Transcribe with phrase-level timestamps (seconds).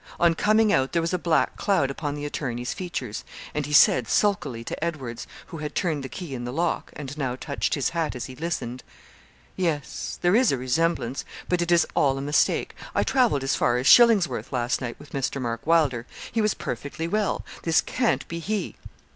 [0.19, 4.07] On coming out there was a black cloud upon the attorney's features, and he said,
[4.07, 7.89] sulkily, to Edwards, who had turned the key in the lock, and now touched his
[7.89, 8.83] hat as he listened,
[9.55, 12.73] 'Yes, there is a resemblance, but it is all a mistake.
[12.95, 15.39] I travelled as far as Shillingsworth last night with Mr.
[15.39, 17.45] Mark Wylder: he was perfectly well.
[17.61, 18.77] This can't be he.'